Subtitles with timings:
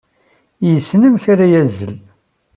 [0.71, 1.97] Yessen amek ara yeẓẓal.